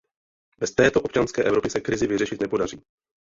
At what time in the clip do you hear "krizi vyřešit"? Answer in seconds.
1.81-2.41